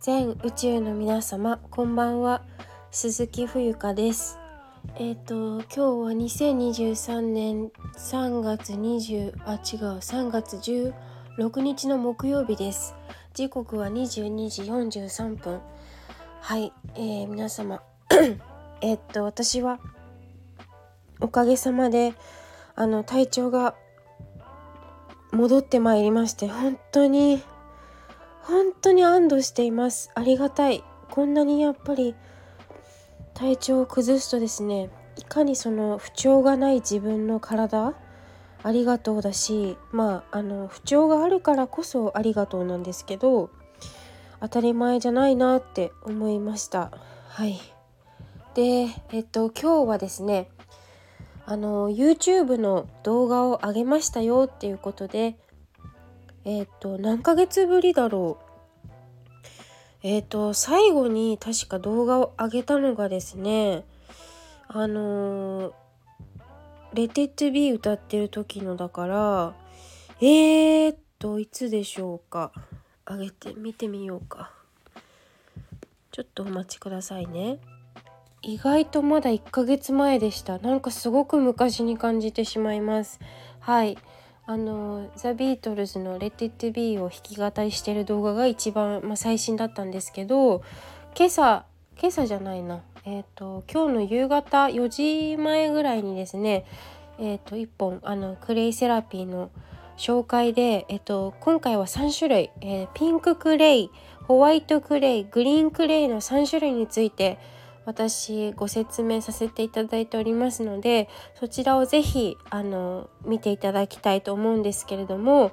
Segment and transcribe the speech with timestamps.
[0.00, 2.40] 全宇宙の皆様こんばんは。
[2.90, 4.38] 鈴木冬香です。
[4.94, 5.34] えっ、ー、と
[5.64, 12.94] 今日は2023年3月20あ違う3月16日の木曜日です。
[13.34, 15.60] 時刻は22時43分。
[16.40, 17.82] はい、えー、皆様
[18.80, 19.80] えっと私は
[21.20, 22.14] おかげさまで
[22.74, 23.74] あの体調が
[25.30, 27.42] 戻ってまいりまして本当に
[28.42, 30.10] 本当に安堵しています。
[30.14, 30.82] ありがたい。
[31.10, 32.14] こんなにやっぱり
[33.34, 37.94] 体調を崩すとですねいかにその不調がない自分の体
[38.62, 43.50] ありがとうだしまああの不調があるからこそありがとうなんですけど
[44.40, 46.90] 当たり前じゃないなって思いました。
[47.28, 47.60] はい。
[48.54, 50.48] でえっと今日はですね
[51.46, 55.36] あの YouTube の動画を上げましたよっていうことで
[56.44, 58.88] えっ、ー、と何ヶ月ぶりだろう。
[60.02, 63.84] えっ、ー、と最後に確か動画を上げたのがですね
[64.68, 65.72] あの
[66.94, 69.54] 「レテッドビー歌ってる時のだから
[70.20, 72.52] えー、っといつでしょうか。
[73.06, 74.52] 上げて見てみようか。
[76.12, 77.58] ちょっとお待ちくださいね。
[78.42, 80.58] 意外とまだ1ヶ月前でした。
[80.58, 83.20] なんかすごく昔に感じてしまいます。
[83.58, 83.98] はい。
[84.46, 90.62] あのザ・ビートルズの「Let It Be」を弾き語りしてる動画が一番、まあ、最新だったんですけど
[91.16, 91.64] 今朝
[92.00, 92.80] 今朝じゃないな。
[93.04, 96.64] えっ、ー、と今日の夕方4時前ぐらいにですね
[97.18, 99.50] えっ、ー、と1本あのクレイセラピーの
[100.00, 103.90] 紹介で、えっ、ー、と、今回は3種類、えピンククレイ
[104.26, 107.38] ホワイトクレイグリーンクレイの3種類について
[107.86, 115.52] 私ご説明させていただいておりますのでそちらを是非あの見ていただきたいと思うんですけれども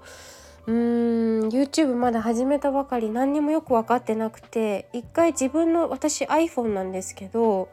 [0.68, 7.70] うーん YouTube まだ始めたばかり何にもよく分かってなくて一回自分の私 iPhone なんですけど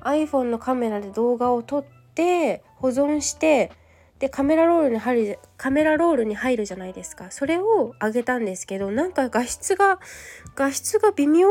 [0.00, 3.72] iPhone のカメラで動画を撮って保存して
[4.18, 7.30] でカメラロールに入るカメラロールに入るじゃないですか。
[7.30, 9.98] それを上げたんですけどなんか画質が
[10.54, 11.48] 画質が微妙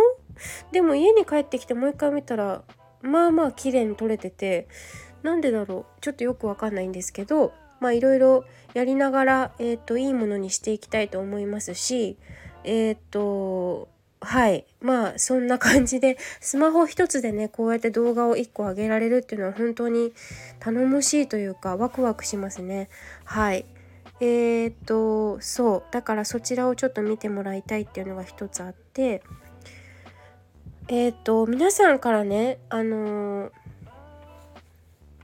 [0.71, 2.63] でも家に帰ってきてもう一回見たら
[3.01, 4.67] まあまあ綺麗に撮れてて
[5.23, 12.17] なんでだろうちょっとよくわかんないんですけどまあいろいろやりながら、えーと、いいものにしていきたいと思いますし
[12.63, 13.89] えっ、ー、と
[14.21, 20.13] はいまあそんな感じでスマホ一つでねこうやって動画を1個上げられるっていうのは本当に
[20.59, 22.89] 頼もしいというかワクワクしますね。
[23.25, 23.65] はい。
[24.21, 25.83] えー、っとそう。
[25.91, 29.21] だからそちらをちょっと見てもらいたいっていうのが一つあって
[30.87, 33.51] えっ、ー、と皆さんからねあのー、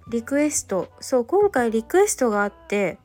[0.09, 2.97] リクエストそう今回リクエストがあって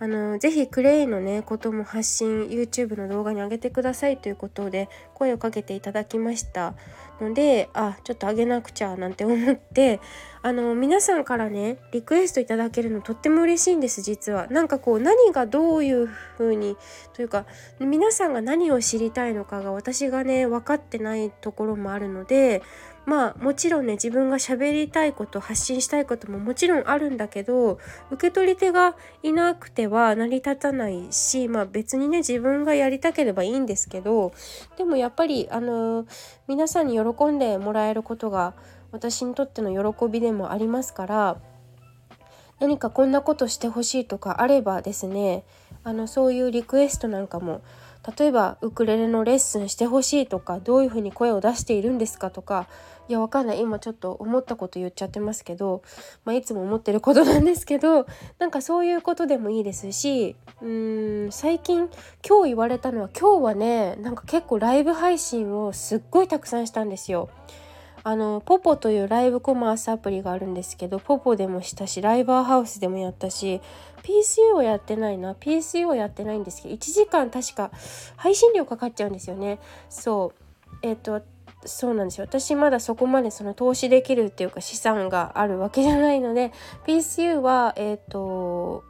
[0.00, 6.74] あのぜひクレイのねことも発信 YouTube の動画に上げてくださいということで声をかけていただきました
[7.20, 10.00] のであちょっと上げなくちゃなんて思って
[10.42, 14.46] あの皆さんからねリクエストいただけるのとっても嬉しいんです実は。
[14.48, 16.76] なんかこう何がどういう風に
[17.14, 17.46] というか
[17.80, 22.62] 皆さんが何を知りたいのかが私がね分かってないところもあるので
[23.08, 27.78] まあもちろんね自分が喋りたいこと発信したいことももちろんあるんだけど
[28.10, 34.32] 受け取り手がいなくては成り立たないしまあ別にね自分がやりたければいいんですけど
[34.76, 36.06] でもやっぱりあの
[36.48, 38.54] 皆さんに喜んでもらえることが
[38.92, 41.36] 私にとっての喜びでもありますから
[42.60, 45.44] 何かこんなことしてほしいとかあればですね
[45.84, 47.62] あのそういうリクエストなんかも
[48.16, 52.68] 例えばウクレレのレッスンしてほしいとかどういうふうに声を出しているんですかとか
[53.08, 55.82] いやわかんない今ちょっと思ったこと言っちゃってますけど、
[56.24, 58.06] まあ、いつも思ってることなんですけど
[58.38, 61.88] なんかそういうことでもいいですしうーん最近
[62.26, 67.30] 今日言われたのは今日はねなんか結構ライブ配信をすっごいたくさんしたんですよ。
[68.04, 73.60] あのポポというライブコマースアプリがあるんですけどポポでもしたしライバーハウスでもやったし
[74.02, 75.34] PCU をやってないな。
[75.34, 77.70] PCU をやってないんですけど1時間確か
[78.16, 79.58] 配信料かかっちゃうんですよね。
[79.90, 80.32] そ
[80.72, 80.78] う。
[80.82, 81.22] えっ、ー、と
[81.64, 82.24] そうなんですよ。
[82.24, 86.52] 私まだそこまでその投資できるっていうか資産があるわけじゃないので
[86.86, 88.84] PCU はえっ、ー、と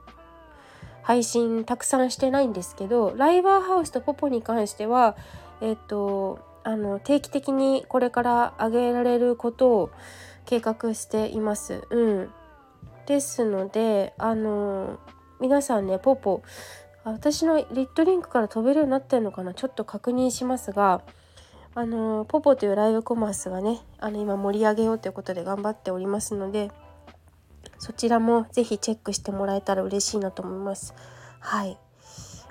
[1.02, 5.16] 配信たくさんしてないんですけどライバーハウスとポポに関しては
[5.62, 6.38] えっ、ー、と
[6.68, 9.90] あの定期的にこれから上げられることを
[10.44, 11.86] 計画しています。
[11.88, 12.30] うん、
[13.06, 14.98] ですのであの
[15.40, 16.42] 皆さんねポポ
[17.04, 19.54] 私のリットリンクから飛べるようになってるのかな？
[19.54, 21.00] ちょっと確認しますが
[21.74, 26.70] あのポポというライブコマースがねあの今盛り上げようということで頑張っておりますので
[27.78, 30.92] そちらも是非チェックしてもらえたら嬉しいなと思います。
[31.40, 31.78] はい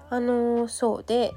[0.09, 1.35] あのそうで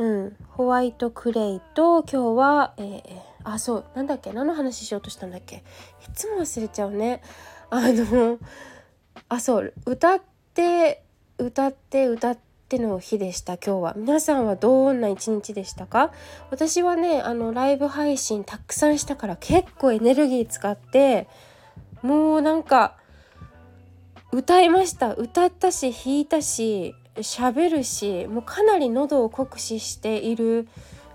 [0.00, 0.36] うん。
[0.48, 3.02] ホワイトクレイと今日は、えー、
[3.44, 5.56] あそうなんだっけ何の話しようとしたんだっけ？
[5.56, 5.60] い
[6.14, 7.20] つも忘れちゃうね。
[7.68, 8.38] あの
[9.28, 10.20] あそう歌っ
[10.54, 11.02] て
[11.38, 12.38] 歌って歌っ
[12.68, 13.94] ての日でした今日は。
[13.94, 16.12] 皆さんはどんな一日でしたか？
[16.50, 21.28] 私はねあのライブ配信たくさんしたから結構エネルギー使って
[22.02, 22.96] もうなんか
[24.32, 25.14] 歌いました。
[25.14, 30.68] 歌ったし弾いたし喋るしもうかなり喉を酷使している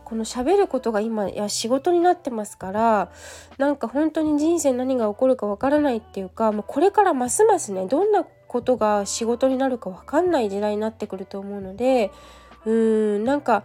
[0.03, 3.11] この喋ることが今や仕事になってますから
[3.57, 12.11] なんか本当に人生何が起こるかわからないっていうかもうこれからますますねどんなことが仕事になるかわかんない時代になってくると思うので
[12.65, 13.63] うーんなんか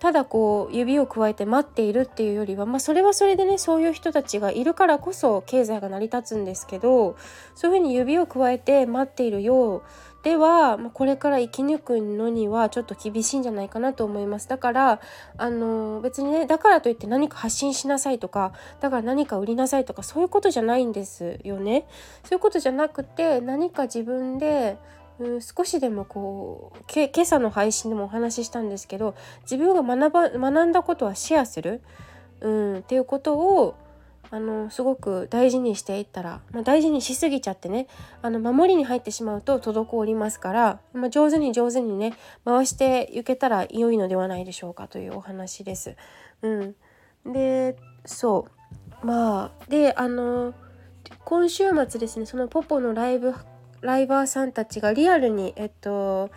[0.00, 7.16] ただこう指をくわえて待っているっていうよりは、まあ、それはそれでねそういう人たちがいるからこそ経済が成り立つんですけど
[7.56, 9.82] そういうふうに指をくわえて待っているよう
[10.22, 14.48] では、ま、これから生き抜くのにはちょっと厳しいんじゃないかなと思います。
[14.48, 15.00] だから
[15.36, 21.86] あの別にねだからといって何か発信しなさいとかだから何か売りなさいとかそういうことじゃないんですよね。
[22.24, 24.76] そういうことじゃなくて何か自分で
[25.20, 31.80] うん、少しでもこう今朝の配信でもお話ししたんですけど自分が学ば学んだことはシェアする、
[32.40, 33.74] うん、っていうことを
[34.30, 37.86] あのすごく大事にしていったら、まあ、大事にしすぎちゃってね
[38.20, 42.14] あの守りに入ってしまうと滞りますから、まあ、上手に上手にね
[42.44, 45.96] 回していけたら良いのではないでしょうかというお話です。
[46.42, 46.74] う
[47.28, 48.46] ん、でそ
[49.02, 50.52] うまあであの
[51.24, 53.34] 今週末ですねそのポポのライブ
[53.80, 56.30] ライバーさんたちがリアルにえっと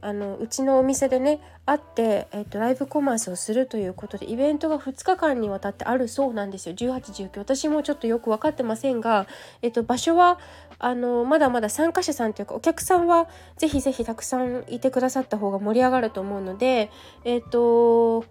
[0.00, 6.74] あのうちのお店でね会って、えっと、ライブコマースをするということでイベントが2日間にわたってあるそうなんですよ。
[6.74, 9.26] 1819私もちょっとよく分かってませんが、
[9.62, 10.38] えっと、場所は
[10.78, 16.90] あのまだまだ参加者さんというかお客さんはぜひぜひたくさんいてくださった方が盛り上がると思うので
[17.24, 18.24] えっと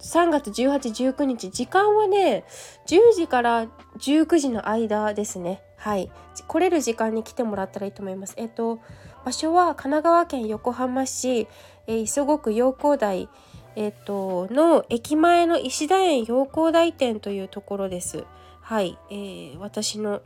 [0.00, 2.44] 3月1819日時間はね
[2.86, 3.66] 10時から
[3.98, 5.62] 19時の間ですね。
[5.76, 6.10] はい。
[6.48, 8.34] 来れる時間に来てもらったらいいと思います。
[8.36, 8.80] えっと
[9.26, 11.48] 場所は神奈川県横浜市、
[11.88, 13.28] えー、磯子区陽光台
[13.74, 18.22] えっとの駅前の石田園陽光台店というところです。
[18.60, 20.22] はい、えー、私の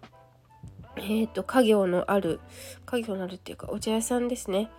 [0.97, 2.41] えっ、と家業のある
[2.85, 4.71] 家業のあるっていうかお茶屋さんですね。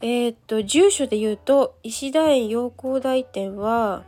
[0.00, 4.02] えっ、と住所で言うと石田園陽光台店は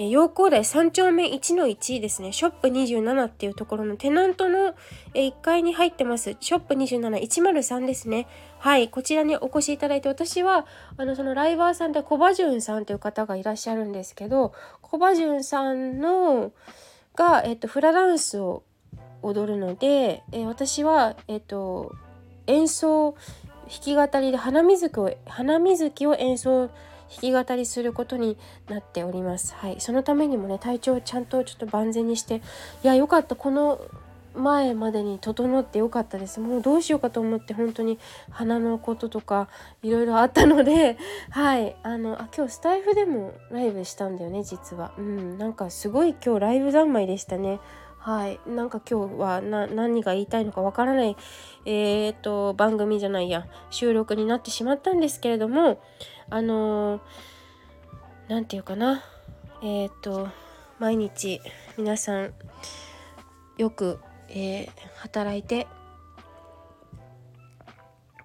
[0.00, 2.32] え陽光台3丁目1の1ですね。
[2.32, 4.76] ショップ27っていうところのテナントの、
[5.12, 6.36] え1階に入ってます。
[6.38, 8.28] ショップ27103ですね。
[8.60, 8.88] はい。
[8.90, 10.66] こちらにお越しいただいて、私は、
[10.96, 14.52] あの、そのライバーさんでコバジュンさんという方がいらっしゃるんですけど、
[14.82, 16.52] コバジュンさんの、
[17.16, 18.62] が、えっと、フラダンスを
[19.22, 21.92] 踊るので、え私は、えっと、
[22.46, 23.16] 演奏、
[23.68, 26.70] 弾き語りで花水木を、花水木を演奏
[27.10, 28.36] 弾き語りすることに
[28.68, 29.54] なっております。
[29.54, 32.36] はい、そのためにもね体調をちゃんとちょっと万全にして
[32.82, 33.36] いやよかった。
[33.36, 33.80] この
[34.34, 36.40] 前までに整ってよかったです。
[36.40, 37.98] もうどうしようかと思って本当に
[38.30, 39.48] 鼻のこととか
[39.82, 40.96] いろいろあったので
[41.30, 41.76] はい。
[41.82, 44.92] あのあ今日スタイフでもライブしたんだよね実は。
[44.98, 45.38] うん。
[45.38, 47.60] なんかすごい今日ライブ三昧でしたね。
[47.98, 48.40] はい。
[48.46, 51.16] なんか今日は何が言いたいのかわからない
[51.66, 53.46] えー、っと番組じゃないや。
[53.70, 55.82] 収録になってしまったんですけれども
[56.30, 57.00] あの
[58.28, 59.02] 何て言うかな。
[59.62, 60.28] えー、っと
[60.78, 61.40] 毎日
[61.76, 62.32] 皆さん
[63.56, 65.66] よく、えー、働いて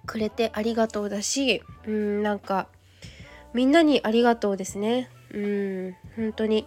[0.06, 2.68] くれてありがとうだしうんなんか
[3.52, 5.10] みんなにありがとうですね。
[5.32, 6.66] うん本当に。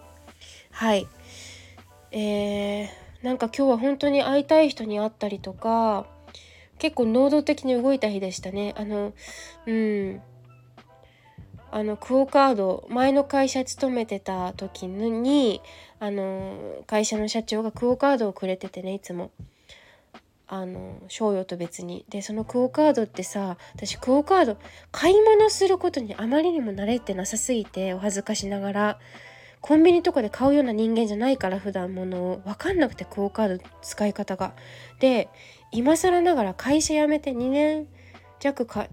[0.70, 1.06] はい。
[2.10, 2.88] えー、
[3.22, 6.06] なんか今日は本当に会いたい人に会ったりとか
[6.78, 8.74] 結構能動的に動いた日でしたね。
[8.76, 9.12] あの
[9.66, 10.22] うん。
[11.70, 15.60] あのクオ・カード前の会社勤めてた時に
[16.00, 19.30] あの会社の社長がクオ・カードをくれててねいつも。
[20.50, 22.06] あの賞与と別に。
[22.08, 24.56] でそのクオ・カードってさ私クオ・カード
[24.90, 28.98] 買い物することにあまりにも慣れてなさすぎてお恥ずかしながら。
[29.60, 34.54] コンビニとかで買うような人間じゃないから普段物を分かんなくてクオ・カード使い方が。
[35.00, 35.28] で
[35.70, 37.86] 今更ながら会社辞めて2年
[38.40, 38.88] 弱か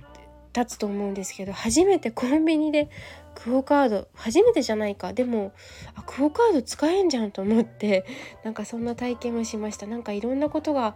[0.53, 2.89] 経つと思うんですけど初めてコンビニで
[3.35, 5.13] クオカード初めてじゃないか。
[5.13, 5.51] でも
[5.95, 8.05] あクオカード使えんじゃんと思って
[8.43, 9.85] なんかそんな体験をしました。
[9.85, 10.95] なんかいろんなことが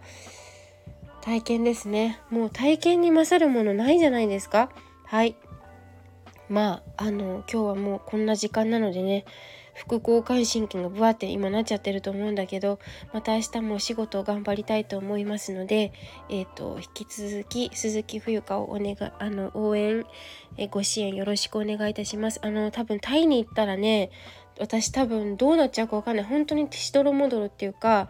[1.20, 2.20] 体験ですね。
[2.30, 4.70] もう体験に勝るものないじゃないですか。
[5.04, 5.36] はい。
[6.48, 9.24] まああの今日はもうこんな時間なのでね
[9.80, 12.78] 副交感神経がブワって今なっちゃってると思うんだけど
[13.12, 15.92] また明日もお仕事を頑張りたいと思いますので、
[16.28, 20.04] えーと、引き続き鈴木冬香をお願いあの応援
[20.58, 22.40] えご支援よろしくお願いいたします。
[22.42, 24.10] あの多分タイに行ったらね
[24.58, 28.08] 私多分どうなっちゃうか分かんない本当にしどろもどろっていうか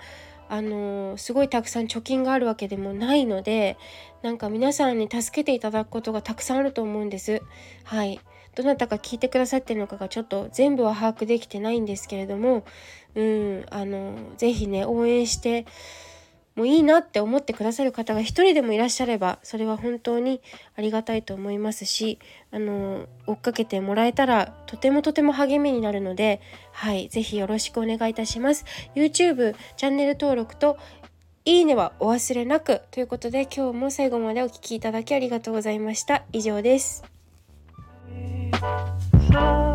[0.48, 3.78] あのすごいたくさん貯金があるわけでもないので
[4.22, 7.40] なんか皆さんに助けていただくことがたくさんあると思うんです。
[7.84, 8.18] はい
[8.62, 12.64] どなたか聞いてくださってるのかがちょっと全部は把握できてないんですけれども
[13.14, 15.66] うんあの是非ね応援して
[16.56, 20.42] もういいなって思ってくださる方が一人でもいらっしゃればそれは本当に
[20.76, 22.18] ありがたいと思いますし
[22.50, 26.40] あの追っかけてもらえたらとてもとても励みになるので
[26.72, 28.64] はい是非よろしくお願いいたします。
[28.94, 30.76] YouTube チャンネル登録と
[31.44, 36.24] いいねはお忘れなくということで今日も最後までお聴きいただきありがとうございました。
[36.32, 37.02] 以上です。
[38.60, 39.69] So